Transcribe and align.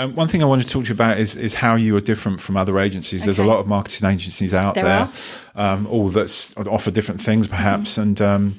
Um, 0.00 0.14
one 0.14 0.28
thing 0.28 0.42
I 0.42 0.46
want 0.46 0.62
to 0.62 0.68
talk 0.68 0.84
to 0.84 0.88
you 0.88 0.94
about 0.94 1.18
is 1.18 1.36
is 1.36 1.52
how 1.52 1.76
you 1.76 1.94
are 1.94 2.00
different 2.00 2.40
from 2.40 2.56
other 2.56 2.78
agencies. 2.78 3.22
There's 3.22 3.38
a 3.38 3.44
lot 3.44 3.58
of 3.58 3.66
marketing 3.66 4.08
agencies 4.08 4.54
out 4.54 4.74
There 4.74 4.84
there, 4.84 5.10
um, 5.54 5.86
all 5.88 6.08
that 6.08 6.54
offer 6.56 6.90
different 6.90 7.20
things, 7.20 7.46
perhaps. 7.46 7.92
Mm-hmm. 7.92 8.02
And 8.02 8.20
um, 8.22 8.54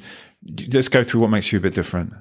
let's 0.71 0.87
go 0.87 1.03
through 1.03 1.21
what 1.21 1.31
makes 1.31 1.51
you 1.51 1.57
a 1.57 1.61
bit 1.61 1.73
different. 1.73 2.13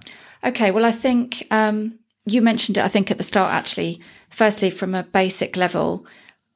Okay, 0.42 0.70
well, 0.70 0.86
I 0.86 0.90
think 0.90 1.46
um, 1.50 1.98
you 2.24 2.40
mentioned 2.40 2.78
it, 2.78 2.84
I 2.84 2.88
think, 2.88 3.10
at 3.10 3.18
the 3.18 3.22
start, 3.22 3.52
actually. 3.52 4.00
Firstly, 4.30 4.70
from 4.70 4.94
a 4.94 5.02
basic 5.02 5.54
level, 5.54 6.06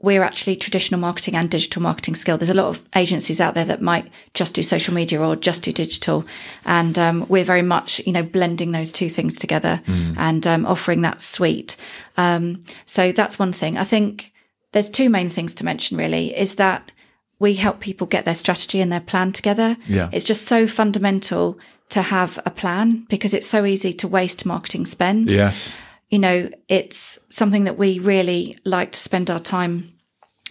we're 0.04 0.22
actually 0.22 0.54
traditional 0.54 1.00
marketing 1.00 1.34
and 1.34 1.50
digital 1.50 1.80
marketing 1.80 2.14
skill. 2.14 2.36
There's 2.36 2.50
a 2.50 2.54
lot 2.54 2.66
of 2.66 2.80
agencies 2.94 3.40
out 3.40 3.54
there 3.54 3.64
that 3.64 3.80
might 3.80 4.08
just 4.34 4.54
do 4.54 4.62
social 4.62 4.94
media 4.94 5.20
or 5.20 5.34
just 5.34 5.62
do 5.62 5.72
digital. 5.72 6.24
And 6.66 6.98
um, 6.98 7.26
we're 7.28 7.44
very 7.44 7.62
much, 7.62 8.00
you 8.06 8.12
know, 8.12 8.22
blending 8.22 8.72
those 8.72 8.92
two 8.92 9.08
things 9.08 9.38
together 9.38 9.80
and 10.18 10.46
um, 10.46 10.66
offering 10.66 11.00
that 11.02 11.22
suite. 11.22 11.76
Um, 12.16 12.64
so 12.84 13.12
that's 13.12 13.38
one 13.38 13.52
thing. 13.52 13.78
I 13.78 13.84
think 13.84 14.32
there's 14.72 14.90
two 14.90 15.08
main 15.08 15.30
things 15.30 15.54
to 15.56 15.64
mention, 15.64 15.96
really, 15.96 16.36
is 16.36 16.56
that 16.56 16.92
we 17.38 17.54
help 17.54 17.80
people 17.80 18.06
get 18.06 18.24
their 18.24 18.34
strategy 18.34 18.80
and 18.80 18.92
their 18.92 19.00
plan 19.00 19.32
together. 19.32 19.76
Yeah. 19.86 20.10
It's 20.12 20.24
just 20.24 20.46
so 20.46 20.66
fundamental 20.66 21.58
to 21.90 22.02
have 22.02 22.38
a 22.44 22.50
plan 22.50 23.06
because 23.08 23.34
it's 23.34 23.46
so 23.46 23.64
easy 23.64 23.92
to 23.94 24.08
waste 24.08 24.44
marketing 24.44 24.84
spend. 24.84 25.30
Yes. 25.30 25.74
You 26.10 26.18
know, 26.18 26.50
it's 26.68 27.18
something 27.30 27.64
that 27.64 27.78
we 27.78 27.98
really 27.98 28.58
like 28.64 28.92
to 28.92 29.00
spend 29.00 29.30
our 29.30 29.38
time 29.38 29.93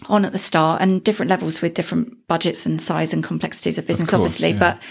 on 0.10 0.26
at 0.26 0.32
the 0.32 0.38
start 0.38 0.82
and 0.82 1.04
different 1.04 1.30
levels 1.30 1.62
with 1.62 1.74
different 1.74 2.28
budgets 2.28 2.66
and 2.66 2.82
size 2.82 3.14
and 3.14 3.24
complexities 3.24 3.78
of 3.78 3.86
business, 3.86 4.10
course, 4.10 4.20
obviously. 4.20 4.52
yeah. 4.52 4.60
But, 4.60 4.84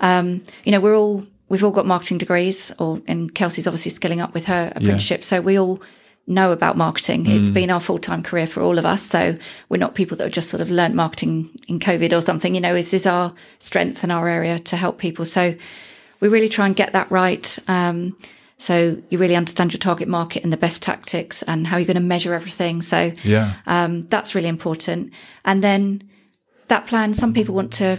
um, 0.00 0.44
you 0.64 0.72
know, 0.72 0.80
we're 0.80 0.96
all, 0.96 1.26
we've 1.48 1.64
all 1.64 1.70
got 1.70 1.86
marketing 1.86 2.18
degrees 2.18 2.72
or, 2.78 3.00
and 3.06 3.34
Kelsey's 3.34 3.66
obviously 3.66 3.90
skilling 3.90 4.20
up 4.20 4.34
with 4.34 4.46
her 4.46 4.72
apprenticeship. 4.76 5.24
So 5.24 5.40
we 5.40 5.58
all 5.58 5.80
know 6.26 6.52
about 6.52 6.76
marketing. 6.76 7.26
It's 7.26 7.50
been 7.50 7.70
our 7.70 7.80
full 7.80 7.98
time 7.98 8.22
career 8.22 8.46
for 8.46 8.62
all 8.62 8.78
of 8.78 8.86
us. 8.86 9.02
So 9.02 9.34
we're 9.68 9.78
not 9.78 9.94
people 9.94 10.16
that 10.18 10.24
have 10.24 10.32
just 10.32 10.48
sort 10.48 10.60
of 10.60 10.70
learnt 10.70 10.94
marketing 10.94 11.50
in 11.66 11.80
COVID 11.80 12.16
or 12.16 12.20
something. 12.20 12.54
You 12.54 12.60
know, 12.60 12.76
is 12.76 12.92
this 12.92 13.06
our 13.06 13.34
strength 13.58 14.04
and 14.04 14.12
our 14.12 14.28
area 14.28 14.58
to 14.60 14.76
help 14.76 14.98
people? 14.98 15.24
So 15.24 15.56
we 16.20 16.28
really 16.28 16.48
try 16.48 16.66
and 16.66 16.76
get 16.76 16.92
that 16.92 17.10
right. 17.10 17.58
Um, 17.66 18.16
so 18.60 18.74
you 19.08 19.16
really 19.18 19.34
understand 19.36 19.72
your 19.72 19.78
target 19.78 20.06
market 20.06 20.44
and 20.44 20.52
the 20.52 20.56
best 20.66 20.82
tactics 20.82 21.42
and 21.44 21.66
how 21.66 21.78
you're 21.78 21.86
going 21.86 21.94
to 21.94 22.00
measure 22.14 22.34
everything. 22.34 22.82
So 22.82 23.10
Yeah. 23.24 23.54
um, 23.66 24.02
that's 24.02 24.34
really 24.34 24.48
important. 24.48 25.12
And 25.46 25.64
then 25.64 26.02
that 26.68 26.86
plan, 26.86 27.14
some 27.14 27.32
people 27.32 27.54
want 27.54 27.72
to 27.74 27.98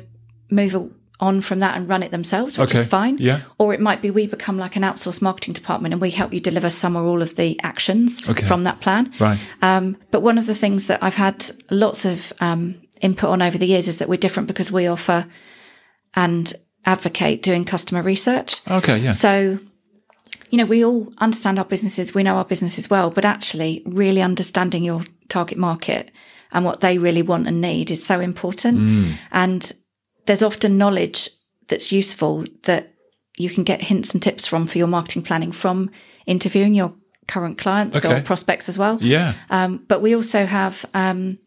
move 0.52 0.76
on 1.20 1.42
from 1.42 1.60
that 1.60 1.76
and 1.76 1.90
run 1.90 2.04
it 2.04 2.12
themselves, 2.12 2.58
which 2.60 2.70
Okay. 2.72 2.80
is 2.80 2.86
fine. 2.86 3.18
Yeah. 3.20 3.42
Or 3.58 3.74
it 3.74 3.80
might 3.82 4.02
be 4.04 4.12
we 4.12 4.28
become 4.28 4.58
like 4.60 4.76
an 4.76 4.84
outsourced 4.84 5.22
marketing 5.22 5.54
department 5.56 5.94
and 5.94 6.02
we 6.02 6.12
help 6.12 6.32
you 6.32 6.40
deliver 6.40 6.70
some 6.70 6.96
or 6.96 7.06
all 7.06 7.22
of 7.24 7.36
the 7.38 7.60
actions 7.64 8.22
Okay. 8.30 8.46
from 8.46 8.64
that 8.66 8.82
plan. 8.82 9.12
Right. 9.20 9.40
Um, 9.64 9.98
but 10.12 10.22
one 10.22 10.38
of 10.38 10.46
the 10.46 10.56
things 10.56 10.86
that 10.86 11.00
I've 11.02 11.16
had 11.16 11.44
lots 11.72 12.06
of 12.06 12.34
um, 12.40 12.76
input 13.02 13.30
on 13.32 13.42
over 13.42 13.58
the 13.58 13.68
years 13.68 13.88
is 13.88 13.98
that 13.98 14.10
we're 14.10 14.18
different 14.26 14.48
because 14.48 14.72
we 14.72 14.86
offer 14.88 15.26
and 16.16 16.54
advocate 16.86 17.42
doing 17.44 17.66
customer 17.66 18.02
research. 18.04 18.62
Okay. 18.70 18.98
Yeah. 19.00 19.12
So, 19.12 19.60
you 20.52 20.58
know, 20.58 20.66
we 20.66 20.86
all 20.86 21.12
understand 21.18 21.58
our 21.58 21.66
businesses, 21.66 22.14
we 22.14 22.24
know 22.24 22.36
our 22.36 22.46
businesses 22.46 22.90
well, 22.90 23.10
but 23.10 23.26
actually, 23.26 23.82
really 23.86 24.22
understanding 24.22 24.84
your 24.84 25.04
target 25.30 25.58
market 25.58 26.12
and 26.52 26.66
what 26.66 26.82
they 26.82 26.98
really 26.98 27.22
want 27.22 27.48
and 27.48 27.62
need 27.62 27.90
is 27.90 28.06
so 28.06 28.20
important. 28.20 28.78
And 29.32 29.72
there's 30.26 30.44
often 30.44 30.78
knowledge 30.78 31.30
that's 31.70 31.92
useful 31.92 32.46
that 32.64 32.94
you 33.38 33.50
can 33.50 33.64
get 33.64 33.82
hints 33.82 34.14
and 34.14 34.22
tips 34.22 34.46
from 34.46 34.68
for 34.68 34.78
your 34.78 34.88
marketing 34.88 35.24
planning 35.24 35.54
from 35.54 35.90
interviewing 36.26 36.74
your 36.76 36.94
current 37.28 37.58
clients 37.58 37.96
Okay. 37.98 38.20
or 38.20 38.22
prospects 38.22 38.68
as 38.68 38.78
well. 38.78 38.98
yeah. 39.02 39.34
Um, 39.50 39.78
but 39.88 40.02
we 40.02 40.14
also 40.14 40.46
have 40.46 40.86
um, 40.94 41.40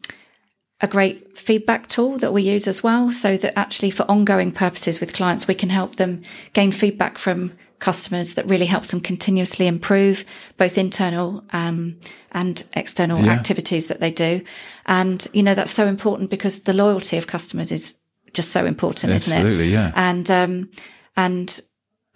a 0.81 0.87
great 0.87 1.37
feedback 1.37 1.87
tool 1.87 2.17
that 2.17 2.33
we 2.33 2.41
use 2.41 2.67
as 2.67 2.81
well, 2.81 3.11
so 3.11 3.37
that 3.37 3.57
actually 3.57 3.91
for 3.91 4.03
ongoing 4.09 4.51
purposes 4.51 4.99
with 4.99 5.13
clients, 5.13 5.47
we 5.47 5.53
can 5.53 5.69
help 5.69 5.97
them 5.97 6.23
gain 6.53 6.71
feedback 6.71 7.19
from 7.19 7.51
customers 7.79 8.33
that 8.35 8.49
really 8.49 8.65
helps 8.65 8.89
them 8.91 9.01
continuously 9.01 9.67
improve 9.67 10.23
both 10.57 10.77
internal 10.77 11.43
um, 11.53 11.97
and 12.31 12.63
external 12.73 13.23
Yeah. 13.23 13.31
activities 13.33 13.87
that 13.87 13.99
they 13.99 14.11
do. 14.11 14.41
And 14.85 15.27
you 15.33 15.43
know 15.43 15.55
that's 15.55 15.71
so 15.71 15.87
important 15.87 16.29
because 16.29 16.63
the 16.63 16.73
loyalty 16.73 17.17
of 17.17 17.27
customers 17.27 17.71
is 17.71 17.97
just 18.33 18.51
so 18.51 18.65
important, 18.65 19.13
isn't 19.13 19.33
it? 19.33 19.37
Absolutely. 19.39 19.69
Yeah. 19.69 19.91
And 19.95 20.29
um, 20.31 20.69
and 21.15 21.59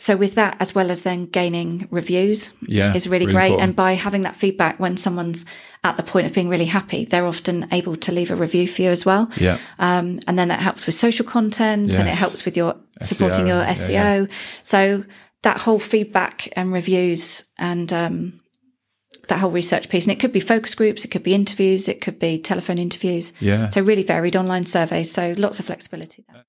so 0.02 0.16
with 0.16 0.36
that, 0.36 0.56
as 0.62 0.74
well 0.74 0.92
as 0.92 1.02
then 1.02 1.26
gaining 1.26 1.88
reviews, 1.92 2.52
Yeah, 2.66 2.94
is 2.94 3.08
really, 3.10 3.26
really 3.26 3.34
great. 3.34 3.46
important. 3.48 3.70
And 3.70 3.76
by 3.76 3.94
having 3.96 4.22
that 4.22 4.36
feedback 4.38 4.80
when 4.80 4.96
someone's 4.96 5.44
at 5.84 5.98
the 5.98 6.04
point 6.04 6.26
of 6.26 6.32
being 6.32 6.48
really 6.48 6.66
happy, 6.68 7.04
they're 7.04 7.26
often 7.26 7.68
able 7.74 7.98
to 7.98 8.12
leave 8.14 8.32
a 8.32 8.36
review 8.36 8.66
for 8.66 8.82
you 8.82 8.92
as 8.92 9.06
well. 9.06 9.30
Yeah. 9.36 9.58
Um, 9.78 10.20
and 10.26 10.40
then 10.40 10.48
that 10.48 10.62
helps 10.62 10.86
with 10.86 10.96
social 10.96 11.26
content 11.26 11.94
and 11.96 12.08
it 12.08 12.16
helps 12.16 12.46
with 12.46 12.56
your 12.56 12.78
supporting 13.02 13.44
SEO, 13.46 13.48
your 13.48 13.58
yeah, 13.58 13.74
SEO. 13.74 13.90
yeah. 14.30 14.36
So 14.64 15.04
that 15.44 15.62
whole 15.62 15.80
feedback 15.80 16.50
and 16.56 16.74
reviews 16.74 17.46
and 17.58 17.92
um, 17.94 18.42
that 19.28 19.40
whole 19.40 19.52
research 19.52 19.90
piece, 19.90 20.06
and 20.06 20.12
it 20.12 20.20
could 20.20 20.34
be 20.34 20.40
focus 20.40 20.76
groups, 20.76 21.06
it 21.06 21.10
could 21.10 21.24
be 21.24 21.34
interviews, 21.34 21.88
it 21.88 22.02
could 22.02 22.20
be 22.20 22.38
telephone 22.38 22.78
interviews. 22.78 23.34
Yeah. 23.40 23.70
So 23.70 23.82
really 23.82 24.04
varied 24.04 24.36
online 24.36 24.66
surveys. 24.66 25.12
So 25.12 25.34
lots 25.38 25.60
of 25.60 25.66
flexibility 25.66 26.26
there. 26.32 26.46